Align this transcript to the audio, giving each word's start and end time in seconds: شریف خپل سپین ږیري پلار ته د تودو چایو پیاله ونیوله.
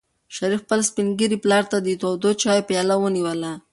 شریف 0.35 0.59
خپل 0.63 0.79
سپین 0.89 1.07
ږیري 1.19 1.37
پلار 1.43 1.63
ته 1.71 1.77
د 1.81 1.87
تودو 2.01 2.29
چایو 2.41 2.67
پیاله 2.69 2.95
ونیوله. 2.99 3.51